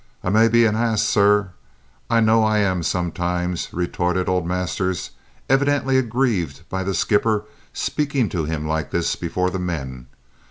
[0.23, 1.51] "I may be a hass, sir;
[2.09, 5.11] I know I am sometimes," retorted old Masters,
[5.47, 10.07] evidently aggrieved by the skipper speaking to him like this before the men.